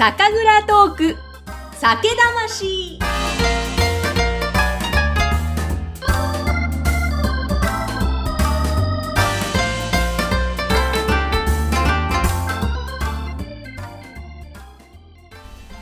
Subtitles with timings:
[0.00, 1.16] 酒蔵トーク。
[1.74, 2.98] 酒魂。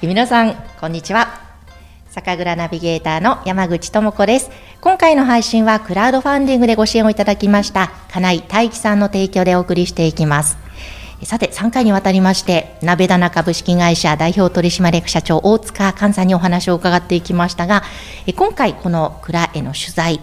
[0.02, 1.28] 皆さんこんにちは。
[2.08, 4.50] 酒蔵ナビゲーターの山口智子です。
[4.80, 10.58] 今回の配信はクラウドファンディングでご支援をいただきました金井大樹さんの提供でお送りしていきます。
[11.24, 17.82] さて3回にわたりまして鍋棚株式会社代表取締役社長大塚寛さんにお話を伺っていきましたが
[18.36, 20.20] 今回この蔵への取材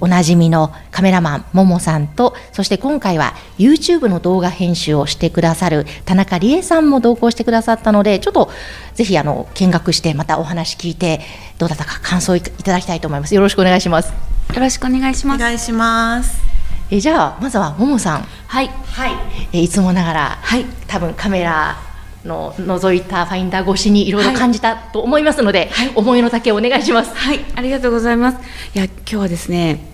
[0.00, 8.50] おなじみのカメラマンももさんとそして今回は YouTube の動画編集をしてくださる田中理恵さんも同行してくださったのでちょっと
[8.94, 11.20] ぜひあの見学してまたお話聞いて
[11.58, 13.34] どうだったか感想いただきたいと思います。
[13.34, 14.12] よろしくお願いします。
[14.54, 15.36] よろしくお願いします。
[15.36, 16.47] お願いします
[16.90, 18.22] えじゃあまずはももさん。
[18.46, 18.68] はい。
[18.68, 19.12] はい。
[19.52, 21.76] えいつもながら、はい、多分カメラ
[22.24, 27.14] の覗いたファインダー越しにいろいろ感じたと思いますので、はい、思いの丈お願いします。
[27.14, 27.40] はい。
[27.54, 28.38] ありがとうございます。
[28.74, 29.84] いや今日はですね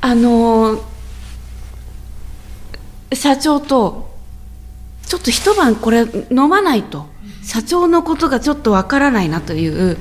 [0.00, 4.10] あのー、社長と
[5.06, 7.06] ちょっと一晩これ飲まないと
[7.42, 9.98] 社長のことがちょっとわからないなという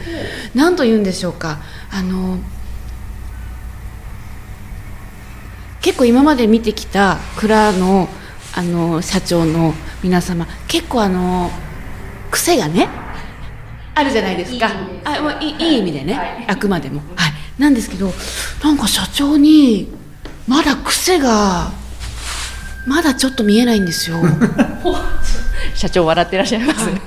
[0.56, 1.60] 何と言うんでしょうか。
[1.92, 2.59] あのー
[5.90, 8.08] 結構今まで見てきた蔵の
[8.56, 9.74] あの社長の
[10.04, 11.50] 皆様結構あの
[12.30, 12.88] 癖がね
[13.96, 14.68] あるじゃないですか。
[14.68, 14.74] いい
[15.04, 15.56] あもういい。
[15.56, 18.12] いい意味でね、はい、あくまでも、はい、なんですけど
[18.64, 19.88] なんか社長に
[20.48, 21.72] まだ癖が
[22.86, 24.18] まだちょっと見えないんですよ。
[25.74, 27.02] 社長笑ってらっしゃいます、はい、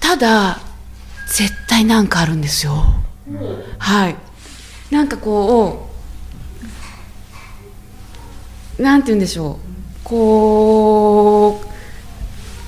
[0.00, 0.58] ただ
[1.28, 2.86] 絶対なんかあるんですよ。
[3.78, 4.16] はい。
[4.90, 5.93] なんかこう
[8.78, 9.56] なんて言うんでしょう。
[10.04, 11.66] こう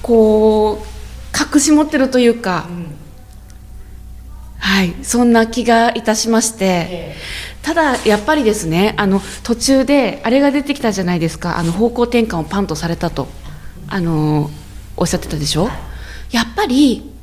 [0.02, 2.86] こう隠し持ってるというか、うん、
[4.58, 4.94] はい。
[5.02, 11.58] そんな気がいたしまして、えー、ただやっぱりですねあの途中であれが出てきたじゃないですか。
[11.58, 13.28] あの方向転換をパンとされたと。
[13.88, 14.50] あの
[14.96, 15.68] おっしゃってたでしょ。
[16.30, 17.16] やっぱり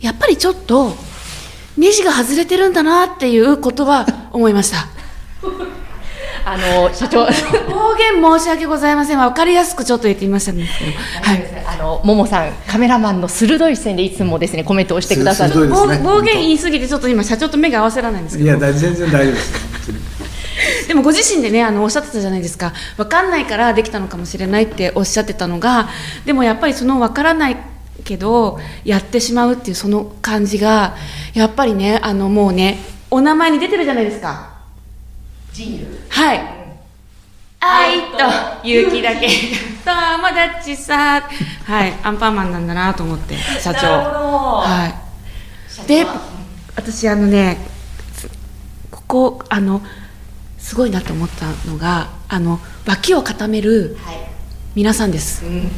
[0.00, 0.92] やっぱりちょっと
[1.76, 4.88] ネジが外れてるんだなっていうことは思いました
[6.50, 7.26] あの社長。
[7.26, 9.18] 方言申し訳ございません。
[9.18, 18.48] 分かりやすくちょっと言ってみましたんですけど、はい、あのももさんカメラマンの鋭い視線でいつもですねコメントをしてくださる、ね、暴言言い過ぎてちょっと今社長と目が合わせられないんですけど。
[18.48, 20.88] いや全然大丈夫です。
[20.88, 22.72] でもご自身でねあのおっしゃってたじゃないですか。
[22.96, 25.88] 分かんないからできたのかもしれないっておっしゃってたのが
[26.24, 27.56] でもやっぱりその分からない
[28.04, 30.96] けどやってしまうっていうその感じが
[31.34, 32.78] やっぱりねあのもうね
[33.10, 34.57] お名前に出てるじゃないですか
[36.08, 36.40] はい。
[37.60, 38.18] 愛と。
[38.66, 39.28] 勇気だけ。
[39.28, 41.22] 友達さ
[41.64, 41.92] はい。
[42.02, 43.86] アンパンマンなんだなと思って社長。
[43.86, 45.88] はい。
[45.88, 46.04] で
[46.76, 47.56] 私あのね
[48.90, 49.80] ここあの
[50.58, 53.96] すごいなと思ったのがあの脇を固める
[54.74, 55.70] 皆さんです、うんうん、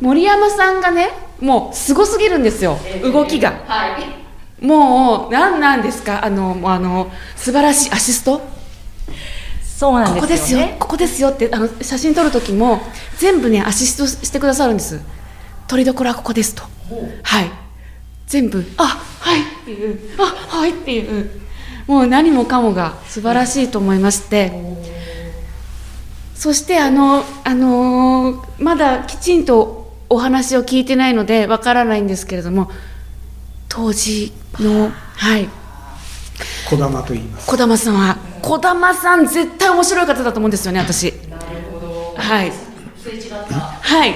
[0.00, 6.24] 森山さんがねもうすごすぎるんですよ、えー、動きが、はい、もう何なんですか？
[6.24, 8.40] あのあの素晴らしいアシスト
[9.62, 12.80] そうなんですよ、ね、ここですよここですよってあの写真撮る時も
[13.18, 15.00] 全部ねアシストしてくださるんです。
[15.68, 16.62] 撮りどころはここですと。
[17.22, 17.50] はい。
[18.26, 18.84] 全部あ
[19.20, 21.30] はいっていうあはいっていう。
[21.86, 24.52] もう何もかもが素晴らしいと思いまして。
[26.34, 32.70] そしてあのあのー、まだきちんとお話を聞いてないのでわからないんですけれども
[33.68, 35.48] 当時のはい。
[36.68, 37.46] 児玉と言います。
[37.46, 41.12] 児玉さんは児玉さん絶対面白い方だと思うんですよね私。
[41.28, 42.52] なるほどはい。
[42.96, 44.14] すれ違ったはい。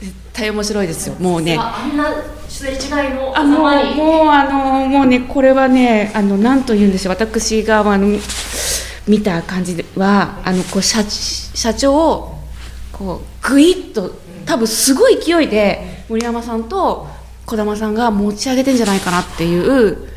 [0.00, 1.16] 絶対面白いですよ。
[1.20, 1.58] もうね。
[1.60, 2.06] あんな
[2.48, 3.60] すれ違いのあもう
[3.94, 8.18] もうあのもうねこれはねあの何と言うんでしょう私があの
[9.06, 12.38] 見た感じではあのこう社社長を
[12.90, 14.12] こうぐいっと
[14.46, 17.06] 多分すごい勢いで森山さんと
[17.44, 20.15] 児玉さんが持ち上げてんじゃないかなっていう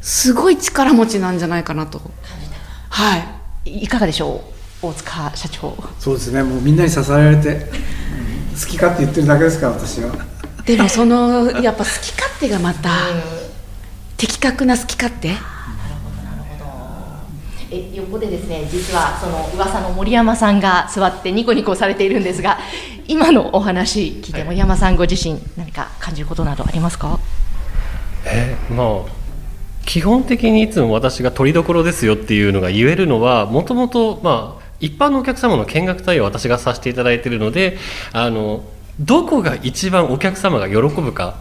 [0.00, 2.00] すごい力持ちなんじゃないかなと。
[2.88, 3.18] は
[3.64, 3.84] い。
[3.84, 4.42] いかがでしょ
[4.82, 4.86] う？
[4.86, 5.76] 大塚社長。
[5.98, 6.42] そうですね。
[6.42, 7.66] もうみんなに支えられて
[8.58, 10.14] 好き勝手言ってるだけですから私は。
[10.64, 12.90] でもそのやっぱ好き勝手がまた
[14.16, 15.34] 的確な好き勝手？
[17.70, 22.58] え横でですね実はその噂の森山さんが座ってニコニコされているんですが
[23.06, 27.18] 今のお話聞いて森山さんご自身何か感じることなどありますか？
[28.24, 29.17] えまあ
[29.88, 37.78] 基本的にいつも私が取りどころですよっていうのが言えるのはもともとまあ一般のお客様の見学対応を私がさせていただいているので
[38.12, 38.64] あの
[39.00, 41.38] どこが一番お客様が喜ぶか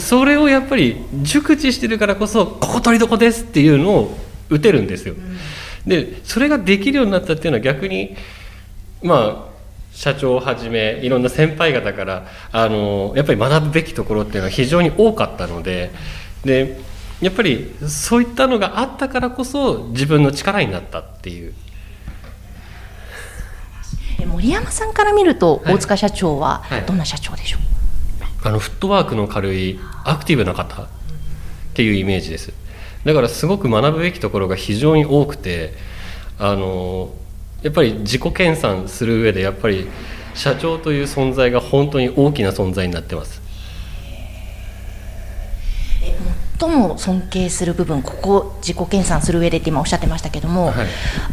[0.00, 4.16] それをやっぱり熟知してるからこそここ取りどこですっていうのを
[4.48, 5.14] 打てるんですよ。
[5.86, 8.16] でそれができるようになったっていうのは逆に
[9.02, 9.54] まあ
[9.92, 15.90] 社長をはじめいろんな先輩方からあのやっぱり学ぶべきところっていうのは非常に多かったので
[16.46, 16.93] で
[17.24, 21.54] やっぱりそういったのがあったからこそ自分の力になったっていう。
[24.20, 25.74] え森山さんから見ると、はい。
[25.76, 26.82] 大塚社長ははい。
[26.82, 27.58] どんな社長でしょ
[28.44, 30.86] う、あのフットワークの軽いアクティブな方っ
[31.72, 32.52] ていうイメージです。
[33.06, 35.72] だからすごく学ぶべきところが非常に多くて
[36.38, 37.14] あの
[37.62, 39.86] やっぱり自己研鑽する上でやっぱり
[40.34, 43.40] 社長という存在が本当に大きな存在になってます
[46.58, 50.74] 最も尊敬する部分ここ自己研鑽する上でって今おっしゃってましたけども、はい。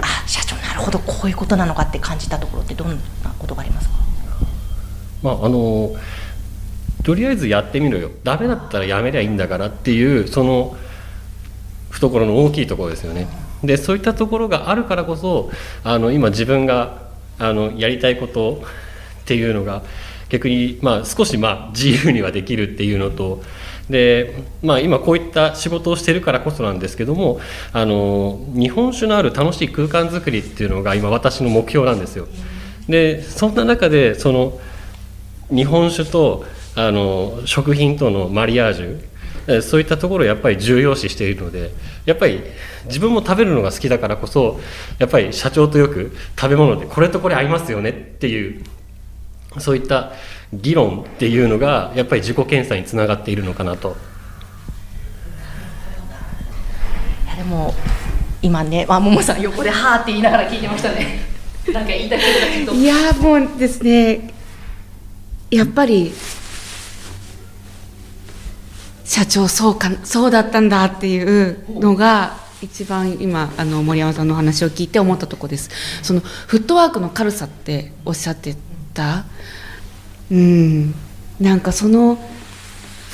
[0.02, 2.96] あ社長なるほどこういうことなのかって感じたところってどんな
[3.38, 3.96] ことがありますか？
[5.22, 5.92] まああの
[7.04, 8.12] とりあえずやってみろよ。
[8.24, 10.76] ダメだったらやめりゃいいんだからっていうその
[11.90, 13.28] 懐の大きいところですよね。
[13.64, 15.52] でそういったところがあるからこそ
[15.84, 18.64] あの今自分があのやりたいこと
[19.22, 19.84] っていうのが
[20.30, 23.44] 逆に、まあ、少しまあ自由にはできるっていうのと
[23.90, 27.40] で、まあ、今こういった仕事をしてるからこそなんですけども
[27.74, 32.28] あの日本酒のある楽しい空間づくりっていうのが今私の目標なんですよ。
[32.88, 34.60] でそんな中でその
[35.50, 36.46] 日本酒と
[36.76, 41.72] あの食品とのマリアージュそういったところをやっぱり重要視しているので
[42.06, 42.42] やっぱり
[42.86, 44.60] 自分も食べるのが好きだからこそ
[45.00, 48.64] やっぱり社長とよく食べ物でこれとこれ合いますよねっていう
[49.60, 50.14] そういった
[50.54, 53.98] 議論っていうのがやっぱり自己検査につながっているのかなと。
[57.26, 57.74] いやでも
[58.42, 61.20] 今ね、まあ、ももさん横で「はーって言いながら聞いてましたね。
[61.74, 62.74] なんか言いたいことだけど。
[62.74, 64.34] いやーもうですね
[65.50, 66.14] やっぱり
[69.04, 75.70] 社長そうかそうだったんだっていうのが一番今あの森山さんのお話を聞いて思ったところです。
[76.02, 78.56] そのフットワークの軽さっておっしゃって
[79.02, 79.26] た？
[80.32, 80.94] うん。
[81.40, 82.22] なんかそのフ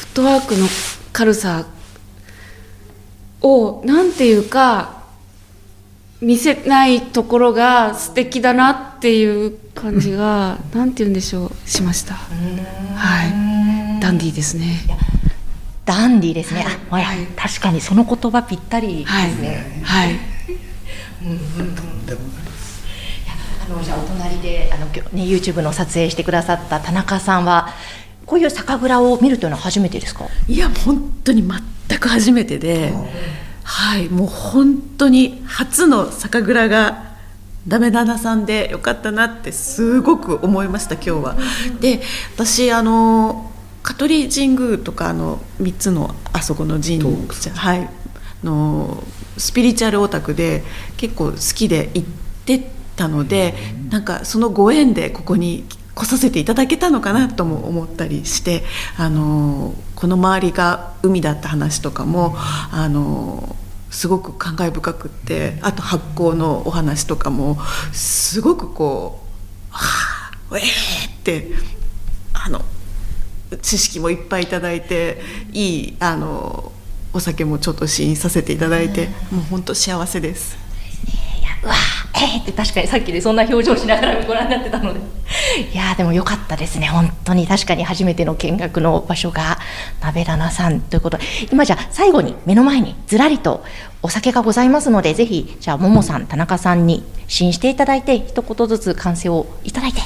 [0.06, 0.68] ットワークの
[1.13, 1.66] 軽さ
[3.42, 5.04] をなんていうか
[6.22, 12.16] 見せないところが素敵だなっていう感じが なんて言うんでしょうしました。
[12.16, 14.01] はい。
[14.01, 14.81] ダンディーですね。
[15.86, 17.19] ダンディーですね、あほらはい。
[17.38, 19.36] 確かにその言葉ぴったりですはい。
[19.36, 20.19] ね、はい。
[22.06, 22.76] でもあ
[23.67, 27.69] のじゃあお隣であの、ね、YouTube の撮影してくださった田中さんは
[28.25, 30.25] こういう酒蔵を見るというのは初めてですか？
[30.47, 31.43] いや本当に
[31.87, 32.93] 全く初めてで、
[33.63, 37.05] はいもう本当に初の酒蔵が
[37.67, 41.37] ダメ旦那さんでよかったなってすごく思いました今日は。
[41.79, 42.01] で
[42.35, 43.51] 私あの
[43.83, 47.89] 香取神宮とかあの3つのあそこの神社はい
[48.43, 49.03] の
[49.37, 50.63] スピリチュアルオタクで
[50.97, 52.07] 結構好きで行っ
[52.45, 53.53] てたので
[53.89, 55.63] なんかそのご縁でここに
[55.95, 58.63] 来させていただけたのかなとも思ったりして
[58.97, 62.35] あのこの周りが海だった話とかも
[62.71, 63.55] あの
[63.89, 67.57] すごく感慨深くってあと発酵のお話とかも
[67.94, 69.27] すごくこう
[69.71, 71.51] 「はあえー!」って
[72.33, 72.63] あの
[73.62, 75.22] 知識もいっぱいいただいて
[75.53, 76.72] いいあの
[77.13, 80.57] お酒もちょっと試飲させていただいてもう本当幸せです。
[82.19, 85.00] えーって確かにさっきでそんな表情しながらご覧になってたので。
[85.00, 89.57] いやーでも良かったですね本当に確かに初めての見学の場所が
[90.01, 91.17] 鍋棚さんということ。
[91.17, 93.63] で今じゃあ最後に目の前にずらりと
[94.01, 100.01] お酒がございますのでぜひじゃあももさん田中さんに試飲していただいて一言ずつ感想をいただいて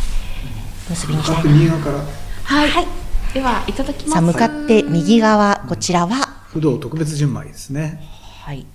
[0.90, 1.98] 結びにしたい向かって右側から。
[2.44, 2.88] はい、
[3.34, 4.12] ではいただきます。
[4.12, 6.42] さあ向かって右側こちらは？
[6.48, 8.02] 不動特別純米ですね。
[8.44, 8.66] はい。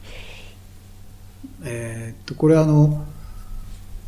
[1.65, 3.05] えーっとこれはあの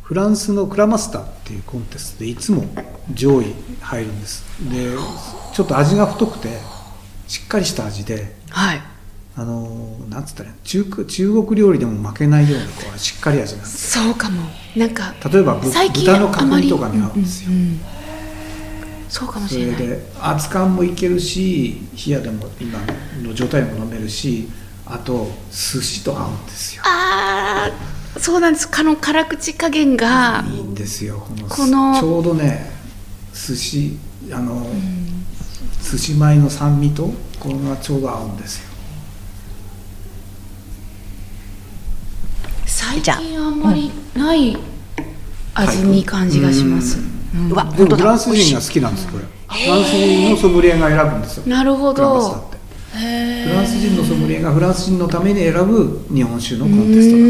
[0.09, 2.65] フランスのクラマスターっていうコンテストでいつも
[3.13, 4.43] 上位入るんです。
[4.67, 4.95] で
[5.53, 6.47] ちょっと味が太くて
[7.27, 8.81] しっかりした味ではい。
[9.35, 14.49] あのなんつったら中華中国料理でも負けないようなこうしっかり味なんですそうかも。
[14.75, 17.79] なんか例えば豚の角煮とかに合うんですよ、うんうん
[19.09, 19.81] そうかもそしれない。
[19.81, 22.79] れで熱燗もいけるし冷やでも今
[23.21, 24.47] の状態でも飲めるし
[24.87, 26.83] あと寿司と合うんですよ。
[26.85, 28.69] ああそうなんです。
[28.69, 31.25] かの辛口加減がいいんですよ。
[31.27, 32.71] このこのちょうどね
[33.33, 33.97] 寿司
[34.31, 34.65] あの、
[35.81, 38.69] 寿司米の酸味とこれがちょうど合うんですよ。
[42.65, 44.57] 最近あんまりない
[45.53, 46.97] 味に感じがします。
[47.49, 47.97] うわで本当だ。
[47.97, 49.23] もフランス人が好きなんですこれ。
[49.23, 51.43] フランス人のソムリエが選ぶんですよ。
[51.47, 52.48] なるほど。
[52.99, 57.23] フランス人のソムリエがフランス人のために選ぶ日本酒のコンテストだ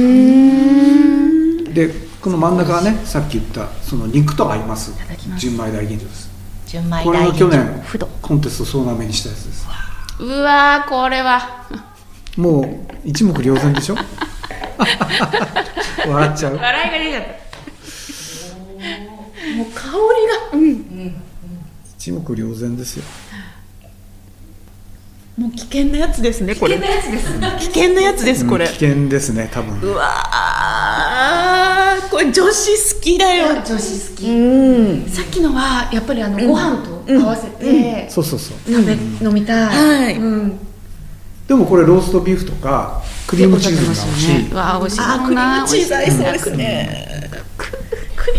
[1.68, 1.88] から。
[1.88, 4.92] でこの真ん中はねさっき言ったその肉と合います。
[5.38, 6.30] 純米大吟醸です。
[6.66, 7.50] 純米これ大吟醸。
[7.50, 7.68] が去
[8.00, 9.68] 年コンテスト総なめにしたやつです。
[10.20, 11.68] うわーこれは。
[12.36, 12.68] もう
[13.08, 13.96] 一目瞭然でしょ？
[16.08, 16.56] 笑っちゃう。
[16.56, 17.30] 笑いが出ちゃった。
[19.56, 19.82] もう香
[20.58, 20.70] り
[21.12, 21.14] が。
[21.98, 23.04] 一目瞭然ですよ
[25.40, 26.76] もう危険なやつですねこれ。
[26.78, 29.80] 危険なやつです危険なやつですこれ、うん危険ですね多分。
[29.80, 33.48] うわーこれ女子好きだよ。
[33.66, 34.30] 女子好き。
[34.30, 35.10] うん。
[35.10, 38.58] さっきのはやっぱりあのご飯と合わせてそうそうそう。
[38.70, 38.94] 食べ
[39.26, 40.04] 飲みたい。
[40.04, 40.18] はい。
[40.18, 40.60] うん。
[41.48, 45.00] でもこれローストビーフとかクリームチーズにも合うし、うわー美味しい。
[45.00, 45.62] だあクリー。
[45.62, 47.30] ムチーズ合いそうですね。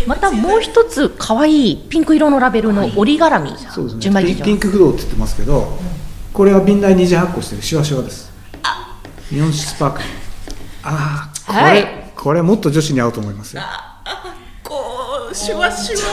[0.05, 4.23] またもう一つ可愛いピンク色のラベルの折り絡みそうですね。
[4.23, 5.79] ピンピンク不動って言ってますけど、
[6.33, 8.31] これは瓶内二次発酵してるシュワシュワです。
[9.29, 10.01] 日本酒スパーク
[10.83, 12.11] ああこれ、はい。
[12.15, 13.61] これもっと女子に合うと思いますよ。
[14.63, 16.03] こうシュワシュワ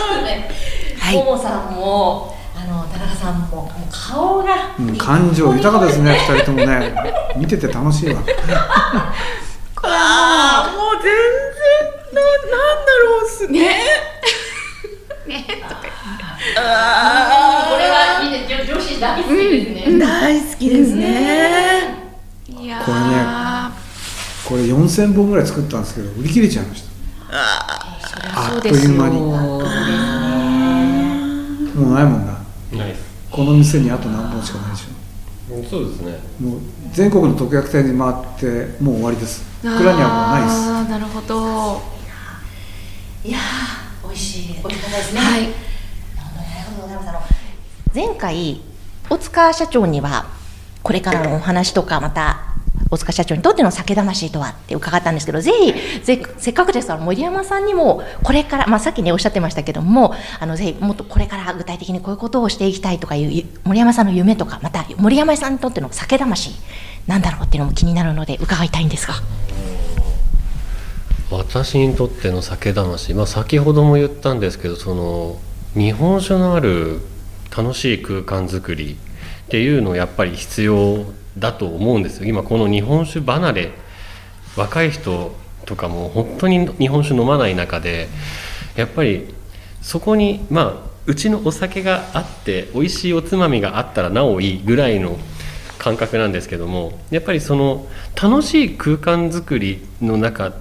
[0.98, 1.16] はい。
[1.16, 4.74] ももさんもあの田中さんももう顔が。
[4.78, 6.94] うん、感情豊かですね二人ともね。
[7.36, 8.20] 見てて楽しいわ。
[9.82, 11.14] あーもう全然
[12.14, 13.78] ななんだろうすね
[15.24, 15.34] これ
[16.64, 17.37] はいい
[19.00, 21.94] 大好きですね、大好きですね、
[22.48, 22.74] いこれね
[24.44, 26.88] これ4000本ぐらい作ったんですけど売り切れちゃいました。
[27.30, 29.20] あっという間に。
[29.20, 29.58] も
[31.90, 32.32] うないもんな。
[32.72, 32.94] ない
[33.30, 34.86] この店にあと何本しかないでし
[35.68, 36.18] そうですね。
[36.40, 36.60] ょもう
[36.92, 39.44] 全国の特約店に回ってもう終わりです。
[39.62, 40.54] 蔵にはもうないです。
[40.70, 41.82] あーなるほど。
[43.24, 44.54] いやー美味しい。
[44.54, 45.68] 美味しかったですねはい。
[47.94, 48.60] 前回
[49.10, 50.26] 大塚社長には
[50.82, 52.48] これからのお話とかまた
[52.90, 66.52] 大塚社長にとっての酒魂とはって伺ったんですけどぜひぜせっかくですから森山さんにもこれから、まあ、さっきねおっしゃってましたけどもあのぜひもっとこれから具体的にこういうことをしていきたいとかいう森山さんの夢とかまた森山さんにとっての酒魂
[67.06, 69.14] なんだろうっていうのも気になるので伺いたいんですが。
[71.30, 75.38] 私にとっての酒魂、まあ、先ほども言ったんですけどその
[75.74, 77.02] 日本酒のある
[77.56, 78.96] 楽しい空間づくり
[79.46, 81.06] っていうのをやっぱり必要
[81.38, 83.70] だと思うんですよ今この日本酒離れ
[84.56, 88.08] 若い人とかも本当に日本酒飲まない中で
[88.76, 89.34] やっぱり
[89.82, 95.16] そこにまあうちのお酒があって美味しいおつまみがあったらなおいいぐらいの
[95.78, 97.86] 感覚なんですけどもやっぱりその
[98.20, 100.54] 楽しい空間づくりの中っ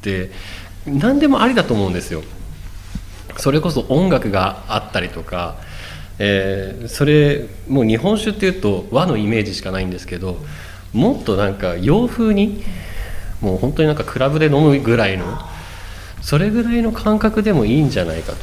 [0.00, 0.30] て
[0.86, 2.22] 何でもありだと思うんですよ。
[3.36, 5.56] それこそ音楽があったりとか、
[6.24, 10.38] えーそれもう日本酒っていうと和のイメージしかないんですけど
[10.92, 12.62] もっとなんか洋風に
[13.40, 15.24] もう本当になんかクラブで飲むぐらいの
[16.20, 18.38] それぐらいの感覚でもいいんじゃないかと。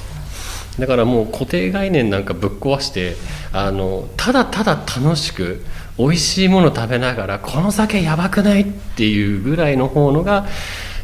[0.78, 3.16] だからもう固定概念なんかぶっ壊して
[3.54, 5.64] あのただただ楽しく
[5.98, 10.48] 美味しいもの食べながらこの酒やばくないっていうぐらいの方のが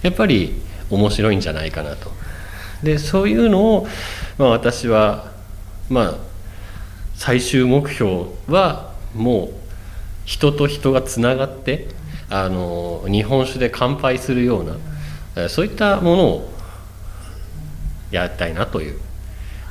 [0.02, 2.12] やっぱり面白いんじゃないかなと。
[2.84, 3.88] でそういうのを、
[4.38, 5.32] まあ、私は
[5.90, 6.35] まあ
[7.18, 9.50] 最終目標はもう
[10.26, 11.88] 人と人がつながって
[12.30, 14.76] あの日本酒で乾杯するような
[15.36, 16.50] えーそういったものを
[18.12, 19.00] やりたいなという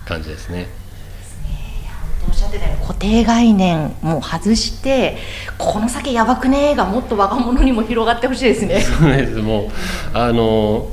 [0.07, 0.67] 感じですね。
[2.27, 5.19] おっしゃってたように固定概念も外して
[5.59, 8.81] この酒やばくねーがもっと若者にも広がってほしいですね。
[8.81, 9.71] そうですもう
[10.15, 10.89] あの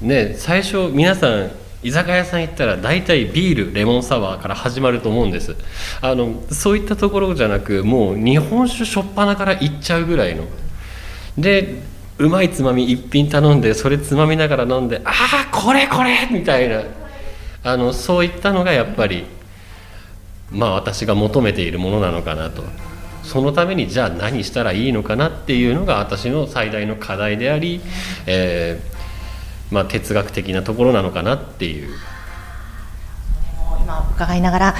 [0.00, 1.50] ね最初皆さん
[1.86, 5.54] 居酒屋さん行ったら大体ビールレモンサワーから始まると思うんです。
[6.00, 10.46] あのそういったところじゃなくもう日本酒初っ端からいっちゃうぐらいの。
[11.38, 11.76] で
[12.18, 16.82] うまいつまみ一品頼んでそれつまみながら飲んでああこれこれみたいな。
[17.62, 19.24] あのそういったのがやっぱり
[20.50, 22.64] まあ私が求めているものなのかなと。
[23.22, 27.80] そのためにじゃあ何したらいいのかなっていうのが私の最大の課題であり、
[28.26, 28.95] えー
[29.70, 31.94] まあ、哲学的なところなのかなっていう。
[33.80, 34.74] 今伺いながら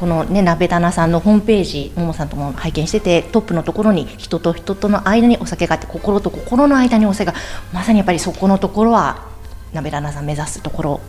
[0.00, 7.36] このね鍋棚さんのホームページももさんとも拝見しててトップのところに人と人との間にお酒があって心と心の間にお酒が
[7.72, 9.26] まさにやっぱりそこのところは
[9.72, 11.00] 鍋棚さん目指すところ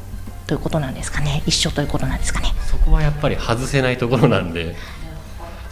[0.47, 1.43] ということなんですかね。
[1.45, 2.47] 一緒ということなんですかね。
[2.65, 4.75] そこはやっぱり外せないところなんで、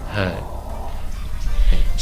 [0.10, 0.57] は社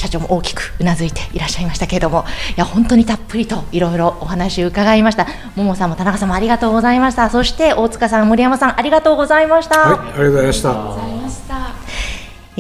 [0.06, 5.28] 社長も大きくうなずいていらっしゃいましたけれどもいや本当にたっぷりといろいろお話を伺いました。
[5.56, 7.30] ももさんも田中さんもありがとうございました。
[7.30, 10.76] そして大塚さん森山さんありがとうございました、はい、ありがとうございました。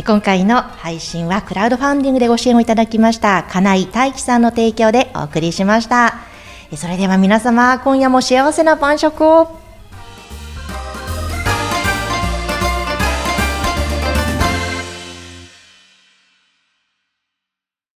[0.04, 6.16] 今回の配信はクラウドファンディングでご支援をいただきました金井大樹さんの提供でお送りしました。
[6.76, 9.65] それでは皆様今夜も幸せな晩食を